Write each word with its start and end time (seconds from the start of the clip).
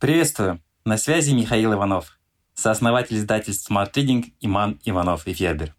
Приветствую! 0.00 0.62
На 0.86 0.96
связи 0.96 1.32
Михаил 1.32 1.74
Иванов, 1.74 2.18
сооснователь 2.54 3.18
издательств 3.18 3.70
Smart 3.70 3.92
Reading 3.92 4.32
Иман 4.40 4.80
Иванов 4.82 5.26
и 5.26 5.34
Федер. 5.34 5.74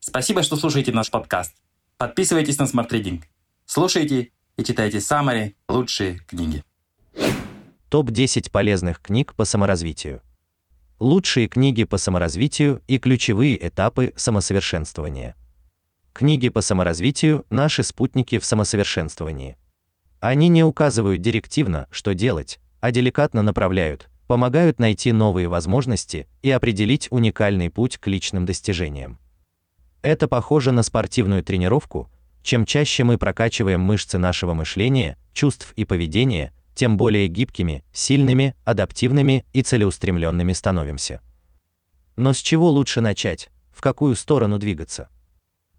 Спасибо, 0.00 0.42
что 0.42 0.56
слушаете 0.56 0.92
наш 0.92 1.10
подкаст. 1.10 1.54
Подписывайтесь 1.96 2.58
на 2.58 2.64
Smart 2.64 2.90
Reading. 2.90 3.22
Слушайте 3.64 4.32
и 4.58 4.64
читайте 4.64 5.00
самые 5.00 5.54
лучшие 5.66 6.18
книги. 6.26 6.62
Топ-10 7.88 8.50
полезных 8.50 9.00
книг 9.00 9.32
по 9.34 9.46
саморазвитию. 9.46 10.20
Лучшие 10.98 11.48
книги 11.48 11.84
по 11.84 11.96
саморазвитию 11.96 12.82
и 12.86 12.98
ключевые 12.98 13.66
этапы 13.66 14.12
самосовершенствования. 14.14 15.36
Книги 16.12 16.50
по 16.50 16.60
саморазвитию– 16.60 17.46
наши 17.48 17.82
спутники 17.82 18.38
в 18.38 18.44
самосовершенствовании. 18.44 19.56
Они 20.20 20.48
не 20.48 20.62
указывают 20.62 21.22
директивно, 21.22 21.88
что 21.90 22.12
делать, 22.12 22.60
а 22.84 22.90
деликатно 22.90 23.40
направляют, 23.40 24.10
помогают 24.26 24.78
найти 24.78 25.10
новые 25.10 25.48
возможности 25.48 26.28
и 26.42 26.50
определить 26.50 27.08
уникальный 27.10 27.70
путь 27.70 27.96
к 27.96 28.06
личным 28.08 28.44
достижениям. 28.44 29.18
Это 30.02 30.28
похоже 30.28 30.70
на 30.70 30.82
спортивную 30.82 31.42
тренировку. 31.42 32.10
Чем 32.42 32.66
чаще 32.66 33.02
мы 33.04 33.16
прокачиваем 33.16 33.80
мышцы 33.80 34.18
нашего 34.18 34.52
мышления, 34.52 35.16
чувств 35.32 35.72
и 35.76 35.86
поведения, 35.86 36.52
тем 36.74 36.98
более 36.98 37.26
гибкими, 37.26 37.82
сильными, 37.90 38.54
адаптивными 38.66 39.46
и 39.54 39.62
целеустремленными 39.62 40.52
становимся. 40.52 41.22
Но 42.16 42.34
с 42.34 42.36
чего 42.36 42.68
лучше 42.68 43.00
начать? 43.00 43.48
В 43.72 43.80
какую 43.80 44.14
сторону 44.14 44.58
двигаться? 44.58 45.08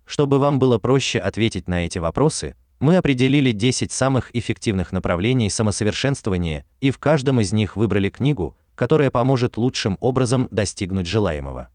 Чтобы 0.07 0.39
вам 0.39 0.57
было 0.57 0.79
проще 0.79 1.19
ответить 1.19 1.67
на 1.67 1.85
эти 1.85 1.99
вопросы, 1.99 2.55
мы 2.79 2.97
определили 2.97 3.51
10 3.51 3.91
самых 3.91 4.35
эффективных 4.35 4.91
направлений 4.91 5.49
самосовершенствования 5.49 6.65
и 6.81 6.91
в 6.91 6.99
каждом 6.99 7.39
из 7.39 7.53
них 7.53 7.75
выбрали 7.75 8.09
книгу, 8.09 8.57
которая 8.75 9.11
поможет 9.11 9.57
лучшим 9.57 9.97
образом 10.01 10.47
достигнуть 10.51 11.07
желаемого. 11.07 11.69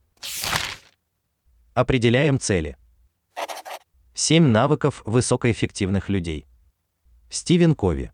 Определяем 1.74 2.38
цели. 2.38 2.76
7 4.14 4.46
навыков 4.46 5.02
высокоэффективных 5.06 6.08
людей. 6.08 6.46
Стивен 7.30 7.74
Кови. 7.74 8.12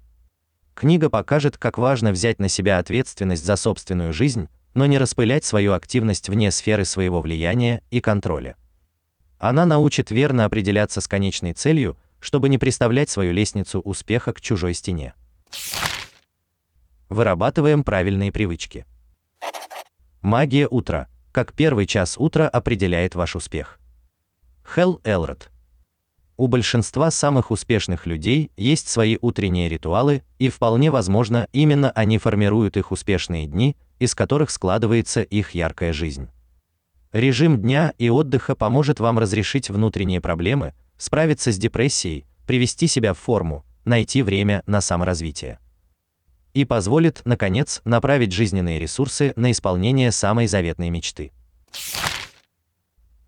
Книга 0.74 1.08
покажет, 1.08 1.56
как 1.56 1.78
важно 1.78 2.12
взять 2.12 2.38
на 2.38 2.48
себя 2.48 2.78
ответственность 2.78 3.44
за 3.44 3.56
собственную 3.56 4.12
жизнь, 4.12 4.48
но 4.74 4.84
не 4.86 4.98
распылять 4.98 5.44
свою 5.44 5.72
активность 5.72 6.28
вне 6.28 6.50
сферы 6.50 6.84
своего 6.84 7.22
влияния 7.22 7.82
и 7.90 8.00
контроля. 8.00 8.56
Она 9.38 9.64
научит 9.64 10.10
верно 10.10 10.44
определяться 10.44 11.00
с 11.00 11.08
конечной 11.08 11.54
целью, 11.54 11.96
чтобы 12.26 12.48
не 12.48 12.58
приставлять 12.58 13.08
свою 13.08 13.32
лестницу 13.32 13.78
успеха 13.78 14.32
к 14.32 14.40
чужой 14.40 14.74
стене. 14.74 15.14
Вырабатываем 17.08 17.84
правильные 17.84 18.32
привычки. 18.32 18.84
Магия 20.22 20.66
утра. 20.66 21.06
Как 21.30 21.52
первый 21.52 21.86
час 21.86 22.16
утра 22.18 22.48
определяет 22.48 23.14
ваш 23.14 23.36
успех. 23.36 23.78
Хелл 24.64 25.00
Элрод. 25.04 25.52
У 26.36 26.48
большинства 26.48 27.12
самых 27.12 27.52
успешных 27.52 28.06
людей 28.06 28.50
есть 28.56 28.88
свои 28.88 29.18
утренние 29.20 29.68
ритуалы, 29.68 30.24
и 30.40 30.48
вполне 30.48 30.90
возможно, 30.90 31.46
именно 31.52 31.92
они 31.92 32.18
формируют 32.18 32.76
их 32.76 32.90
успешные 32.90 33.46
дни, 33.46 33.76
из 34.00 34.16
которых 34.16 34.50
складывается 34.50 35.22
их 35.22 35.52
яркая 35.52 35.92
жизнь. 35.92 36.28
Режим 37.12 37.62
дня 37.62 37.92
и 37.98 38.10
отдыха 38.10 38.56
поможет 38.56 38.98
вам 38.98 39.20
разрешить 39.20 39.70
внутренние 39.70 40.20
проблемы, 40.20 40.74
справиться 40.98 41.52
с 41.52 41.58
депрессией, 41.58 42.26
привести 42.46 42.86
себя 42.86 43.14
в 43.14 43.18
форму, 43.18 43.64
найти 43.84 44.22
время 44.22 44.62
на 44.66 44.80
саморазвитие. 44.80 45.58
И 46.54 46.64
позволит, 46.64 47.22
наконец, 47.24 47.82
направить 47.84 48.32
жизненные 48.32 48.78
ресурсы 48.78 49.32
на 49.36 49.50
исполнение 49.50 50.10
самой 50.10 50.46
заветной 50.46 50.90
мечты. 50.90 51.32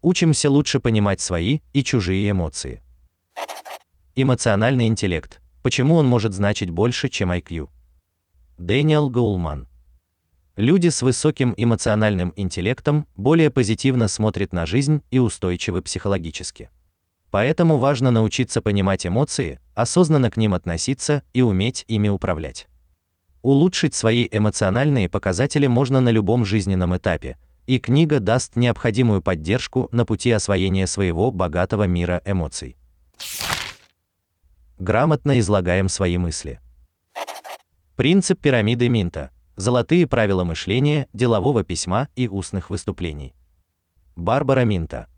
Учимся 0.00 0.50
лучше 0.50 0.80
понимать 0.80 1.20
свои 1.20 1.60
и 1.72 1.82
чужие 1.82 2.30
эмоции. 2.30 2.82
Эмоциональный 4.14 4.86
интеллект. 4.86 5.40
Почему 5.62 5.96
он 5.96 6.06
может 6.06 6.32
значить 6.32 6.70
больше, 6.70 7.08
чем 7.08 7.30
IQ? 7.32 7.68
Дэниел 8.56 9.10
Гоулман. 9.10 9.68
Люди 10.56 10.88
с 10.88 11.02
высоким 11.02 11.54
эмоциональным 11.56 12.32
интеллектом 12.34 13.06
более 13.16 13.50
позитивно 13.50 14.08
смотрят 14.08 14.52
на 14.52 14.66
жизнь 14.66 15.02
и 15.10 15.20
устойчивы 15.20 15.82
психологически. 15.82 16.70
Поэтому 17.30 17.76
важно 17.76 18.10
научиться 18.10 18.62
понимать 18.62 19.06
эмоции, 19.06 19.60
осознанно 19.74 20.30
к 20.30 20.36
ним 20.36 20.54
относиться 20.54 21.22
и 21.32 21.42
уметь 21.42 21.84
ими 21.88 22.08
управлять. 22.08 22.68
Улучшить 23.42 23.94
свои 23.94 24.26
эмоциональные 24.30 25.08
показатели 25.08 25.66
можно 25.66 26.00
на 26.00 26.08
любом 26.08 26.44
жизненном 26.44 26.96
этапе, 26.96 27.36
и 27.66 27.78
книга 27.78 28.18
даст 28.18 28.56
необходимую 28.56 29.22
поддержку 29.22 29.88
на 29.92 30.06
пути 30.06 30.30
освоения 30.30 30.86
своего 30.86 31.30
богатого 31.30 31.84
мира 31.84 32.22
эмоций. 32.24 32.76
Грамотно 34.78 35.38
излагаем 35.38 35.88
свои 35.88 36.16
мысли. 36.16 36.60
Принцип 37.96 38.40
пирамиды 38.40 38.88
Минта. 38.88 39.32
Золотые 39.56 40.06
правила 40.06 40.44
мышления, 40.44 41.08
делового 41.12 41.64
письма 41.64 42.08
и 42.14 42.28
устных 42.28 42.70
выступлений. 42.70 43.34
Барбара 44.14 44.64
Минта. 44.64 45.08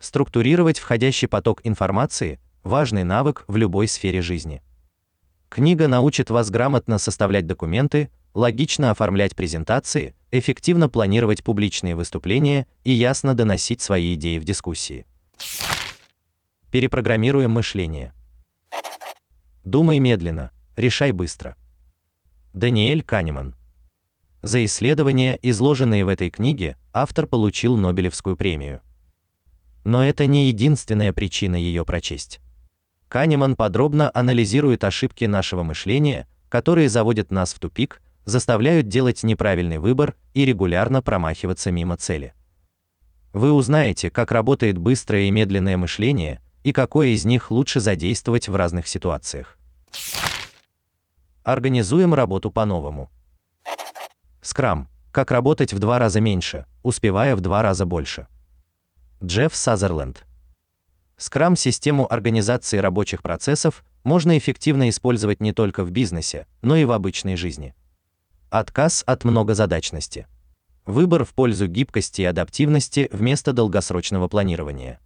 Структурировать 0.00 0.78
входящий 0.78 1.28
поток 1.28 1.60
информации 1.62 2.40
важный 2.62 3.04
навык 3.04 3.44
в 3.48 3.56
любой 3.56 3.86
сфере 3.86 4.22
жизни. 4.22 4.62
Книга 5.50 5.88
научит 5.88 6.30
вас 6.30 6.50
грамотно 6.50 6.96
составлять 6.96 7.46
документы, 7.46 8.10
логично 8.32 8.90
оформлять 8.90 9.36
презентации, 9.36 10.14
эффективно 10.30 10.88
планировать 10.88 11.44
публичные 11.44 11.96
выступления 11.96 12.66
и 12.82 12.92
ясно 12.92 13.34
доносить 13.34 13.82
свои 13.82 14.14
идеи 14.14 14.38
в 14.38 14.44
дискуссии. 14.44 15.04
Перепрограммируем 16.70 17.50
мышление. 17.50 18.14
Думай 19.64 19.98
медленно, 19.98 20.50
решай 20.76 21.12
быстро. 21.12 21.56
Даниэль 22.54 23.02
Канеман. 23.02 23.54
За 24.40 24.64
исследования, 24.64 25.38
изложенные 25.42 26.06
в 26.06 26.08
этой 26.08 26.30
книге, 26.30 26.78
автор 26.94 27.26
получил 27.26 27.76
Нобелевскую 27.76 28.36
премию. 28.36 28.80
Но 29.84 30.04
это 30.04 30.26
не 30.26 30.48
единственная 30.48 31.12
причина 31.12 31.56
ее 31.56 31.84
прочесть. 31.84 32.40
Канеман 33.08 33.56
подробно 33.56 34.10
анализирует 34.14 34.84
ошибки 34.84 35.24
нашего 35.24 35.62
мышления, 35.62 36.28
которые 36.48 36.88
заводят 36.88 37.30
нас 37.30 37.54
в 37.54 37.58
тупик, 37.58 38.02
заставляют 38.24 38.88
делать 38.88 39.22
неправильный 39.22 39.78
выбор 39.78 40.14
и 40.34 40.44
регулярно 40.44 41.02
промахиваться 41.02 41.70
мимо 41.70 41.96
цели. 41.96 42.34
Вы 43.32 43.52
узнаете, 43.52 44.10
как 44.10 44.32
работает 44.32 44.78
быстрое 44.78 45.22
и 45.22 45.30
медленное 45.30 45.76
мышление 45.76 46.40
и 46.62 46.72
какое 46.72 47.08
из 47.08 47.24
них 47.24 47.50
лучше 47.50 47.80
задействовать 47.80 48.48
в 48.48 48.54
разных 48.54 48.86
ситуациях. 48.86 49.56
Организуем 51.42 52.12
работу 52.14 52.50
по-новому. 52.50 53.10
Скрам. 54.42 54.88
Как 55.10 55.32
работать 55.32 55.72
в 55.72 55.80
два 55.80 55.98
раза 55.98 56.20
меньше, 56.20 56.66
успевая 56.84 57.34
в 57.34 57.40
два 57.40 57.62
раза 57.62 57.84
больше. 57.84 58.28
Джефф 59.22 59.54
Сазерленд. 59.54 60.24
Скрам-систему 61.18 62.10
организации 62.10 62.78
рабочих 62.78 63.22
процессов 63.22 63.84
можно 64.02 64.38
эффективно 64.38 64.88
использовать 64.88 65.42
не 65.42 65.52
только 65.52 65.84
в 65.84 65.90
бизнесе, 65.90 66.46
но 66.62 66.74
и 66.74 66.86
в 66.86 66.92
обычной 66.92 67.36
жизни. 67.36 67.74
Отказ 68.48 69.04
от 69.06 69.24
многозадачности. 69.24 70.26
Выбор 70.86 71.26
в 71.26 71.34
пользу 71.34 71.66
гибкости 71.66 72.22
и 72.22 72.24
адаптивности 72.24 73.10
вместо 73.12 73.52
долгосрочного 73.52 74.26
планирования. 74.26 75.00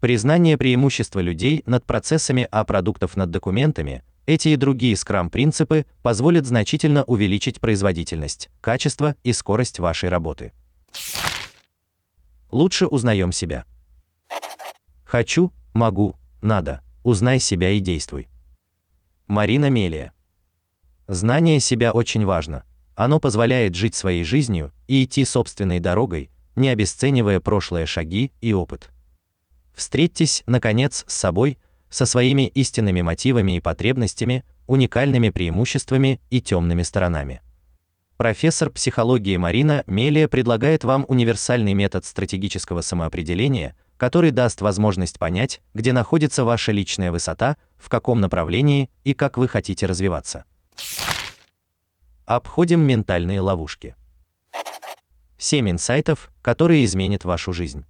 Признание 0.00 0.58
преимущества 0.58 1.20
людей 1.20 1.62
над 1.64 1.86
процессами, 1.86 2.46
а 2.50 2.64
продуктов 2.64 3.16
над 3.16 3.30
документами. 3.30 4.02
Эти 4.26 4.48
и 4.48 4.56
другие 4.56 4.94
скрам-принципы 4.94 5.86
позволят 6.02 6.44
значительно 6.44 7.02
увеличить 7.04 7.60
производительность, 7.60 8.50
качество 8.60 9.16
и 9.24 9.32
скорость 9.32 9.78
вашей 9.78 10.10
работы 10.10 10.52
лучше 12.50 12.86
узнаем 12.86 13.32
себя. 13.32 13.64
Хочу, 15.04 15.52
могу, 15.72 16.16
надо. 16.42 16.82
Узнай 17.02 17.38
себя 17.38 17.70
и 17.70 17.80
действуй. 17.80 18.28
Марина 19.26 19.70
Мелия. 19.70 20.12
Знание 21.06 21.60
себя 21.60 21.92
очень 21.92 22.24
важно. 22.26 22.64
Оно 22.94 23.20
позволяет 23.20 23.74
жить 23.74 23.94
своей 23.94 24.24
жизнью 24.24 24.72
и 24.86 25.04
идти 25.04 25.24
собственной 25.24 25.80
дорогой, 25.80 26.30
не 26.56 26.68
обесценивая 26.68 27.40
прошлые 27.40 27.86
шаги 27.86 28.32
и 28.40 28.52
опыт. 28.52 28.90
Встретьтесь, 29.74 30.42
наконец, 30.46 31.04
с 31.06 31.14
собой, 31.14 31.58
со 31.88 32.04
своими 32.04 32.48
истинными 32.48 33.00
мотивами 33.00 33.56
и 33.56 33.60
потребностями, 33.60 34.44
уникальными 34.66 35.30
преимуществами 35.30 36.20
и 36.30 36.42
темными 36.42 36.82
сторонами. 36.82 37.40
Профессор 38.18 38.68
психологии 38.70 39.36
Марина 39.36 39.84
Мелия 39.86 40.26
предлагает 40.26 40.82
вам 40.82 41.04
универсальный 41.06 41.72
метод 41.72 42.04
стратегического 42.04 42.80
самоопределения, 42.80 43.76
который 43.96 44.32
даст 44.32 44.60
возможность 44.60 45.20
понять, 45.20 45.60
где 45.72 45.92
находится 45.92 46.42
ваша 46.42 46.72
личная 46.72 47.12
высота, 47.12 47.56
в 47.76 47.88
каком 47.88 48.20
направлении 48.20 48.90
и 49.04 49.14
как 49.14 49.38
вы 49.38 49.46
хотите 49.46 49.86
развиваться. 49.86 50.44
Обходим 52.26 52.80
ментальные 52.80 53.40
ловушки. 53.40 53.94
7 55.38 55.70
инсайтов, 55.70 56.32
которые 56.42 56.84
изменят 56.84 57.24
вашу 57.24 57.52
жизнь. 57.52 57.86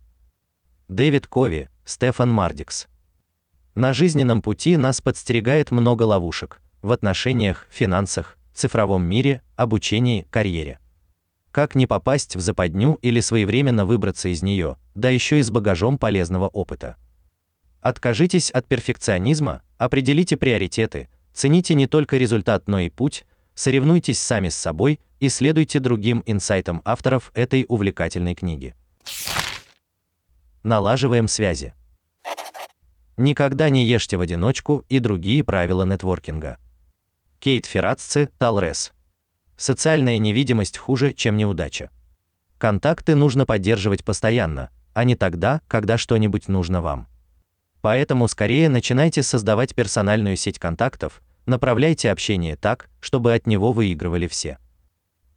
Дэвид 0.89 1.27
Кови, 1.27 1.71
Стефан 1.87 2.31
Мардикс. 2.31 2.87
На 3.75 3.95
жизненном 3.95 4.43
пути 4.43 4.77
нас 4.77 5.01
подстерегает 5.01 5.71
много 5.71 6.03
ловушек 6.03 6.61
в 6.83 6.93
отношениях, 6.93 7.67
финансах, 7.71 8.38
цифровом 8.59 9.05
мире, 9.05 9.43
обучении, 9.57 10.27
карьере. 10.31 10.81
Как 11.51 11.75
не 11.75 11.87
попасть 11.87 12.37
в 12.37 12.41
западню 12.41 12.99
или 13.01 13.21
своевременно 13.21 13.87
выбраться 13.87 14.29
из 14.29 14.43
нее, 14.43 14.77
да 14.95 15.09
еще 15.09 15.39
и 15.39 15.43
с 15.43 15.51
багажом 15.51 15.97
полезного 15.97 16.49
опыта. 16.49 16.97
Откажитесь 17.81 18.51
от 18.51 18.67
перфекционизма, 18.67 19.63
определите 19.79 20.37
приоритеты, 20.37 21.09
цените 21.33 21.75
не 21.75 21.87
только 21.87 22.17
результат, 22.17 22.69
но 22.69 22.81
и 22.81 22.91
путь, 22.91 23.25
соревнуйтесь 23.55 24.19
сами 24.19 24.49
с 24.49 24.57
собой 24.57 25.01
и 25.21 25.29
следуйте 25.29 25.81
другим 25.81 26.23
инсайтам 26.27 26.83
авторов 26.85 27.31
этой 27.35 27.65
увлекательной 27.69 28.35
книги. 28.35 28.75
Налаживаем 30.65 31.29
связи. 31.29 31.75
Никогда 33.17 33.71
не 33.71 33.85
ешьте 33.85 34.17
в 34.17 34.21
одиночку 34.21 34.85
и 34.89 34.99
другие 34.99 35.43
правила 35.43 35.85
нетворкинга. 35.85 36.59
Кейт 37.41 37.67
Феррацци, 37.67 38.31
Талрес. 38.39 38.93
Социальная 39.57 40.19
невидимость 40.19 40.79
хуже, 40.79 41.13
чем 41.13 41.37
неудача. 41.37 41.91
Контакты 42.59 43.15
нужно 43.15 43.47
поддерживать 43.47 44.05
постоянно, 44.05 44.71
а 44.95 45.05
не 45.05 45.17
тогда, 45.17 45.61
когда 45.69 45.99
что-нибудь 45.99 46.49
нужно 46.49 46.83
вам. 46.83 47.09
Поэтому 47.81 48.29
скорее 48.29 48.69
начинайте 48.69 49.23
создавать 49.23 49.75
персональную 49.75 50.37
сеть 50.37 50.59
контактов, 50.59 51.23
Направляйте 51.49 52.11
общение 52.11 52.57
так, 52.57 52.91
чтобы 53.01 53.33
от 53.33 53.47
него 53.47 53.73
выигрывали 53.73 54.27
все. 54.27 54.59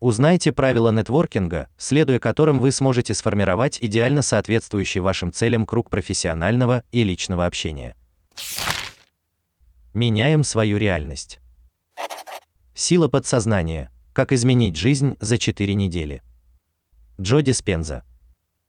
Узнайте 0.01 0.51
правила 0.51 0.91
нетворкинга, 0.91 1.69
следуя 1.77 2.19
которым 2.19 2.59
вы 2.59 2.73
сможете 2.73 3.13
сформировать 3.13 3.77
идеально 3.79 4.21
соответствующий 4.21 4.99
вашим 4.99 5.31
целям 5.31 5.65
круг 5.65 5.89
профессионального 5.89 6.83
и 6.91 7.05
личного 7.05 7.45
общения. 7.45 7.95
Меняем 9.93 10.43
свою 10.43 10.75
реальность. 10.75 11.39
Сила 12.83 13.07
подсознания. 13.09 13.91
Как 14.11 14.31
изменить 14.31 14.75
жизнь 14.75 15.15
за 15.19 15.37
4 15.37 15.75
недели. 15.75 16.23
Джо 17.21 17.43
Диспенза. 17.43 18.03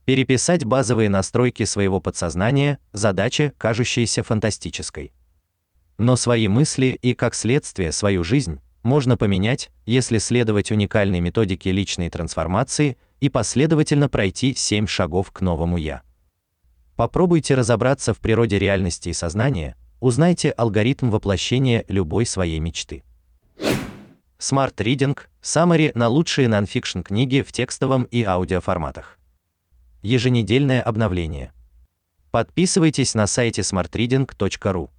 Переписать 0.05 0.67
базовые 0.67 1.09
настройки 1.09 1.63
своего 1.65 1.99
подсознания 1.99 2.79
задача, 2.93 3.55
кажущаяся 3.57 4.23
фантастической. 4.23 5.15
Но 5.97 6.17
свои 6.17 6.47
мысли 6.47 6.99
и, 7.01 7.15
как 7.15 7.35
следствие, 7.35 7.91
свою 7.91 8.23
жизнь 8.23 8.61
можно 8.83 9.17
поменять, 9.17 9.71
если 9.87 10.19
следовать 10.19 10.71
уникальной 10.71 11.21
методике 11.21 11.73
личной 11.73 12.11
трансформации 12.11 12.99
и 13.21 13.31
последовательно 13.31 14.11
пройти 14.11 14.55
семь 14.55 14.87
шагов 14.87 15.31
к 15.31 15.41
новому 15.41 15.79
я. 15.79 16.03
Попробуйте 16.97 17.55
разобраться 17.55 18.13
в 18.13 18.19
природе 18.19 18.59
реальности 18.59 19.09
и 19.09 19.15
сознания, 19.15 19.75
узнайте 20.01 20.51
алгоритм 20.51 21.09
воплощения 21.09 21.87
любой 21.89 22.27
своей 22.27 22.59
мечты. 22.59 23.05
Smart 24.43 24.75
Reading– 24.79 25.17
Summary 25.41 25.93
на 25.95 26.09
лучшие 26.09 26.49
нонфикшн 26.49 27.03
книги 27.03 27.43
в 27.43 27.53
текстовом 27.53 28.03
и 28.11 28.25
аудиоформатах. 28.25 29.17
Еженедельное 30.03 30.83
обновление. 30.83 31.53
Подписывайтесь 32.33 33.15
на 33.15 33.29
сайте 33.29 33.63
smartreading.ru. 33.63 34.91